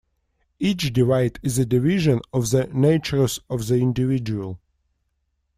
Each 0.57 0.91
divide 0.91 1.39
is 1.43 1.59
a 1.59 1.65
division 1.67 2.21
of 2.33 2.49
the 2.49 2.65
natures 2.73 3.39
of 3.51 3.67
the 3.67 3.75
individual. 3.77 4.59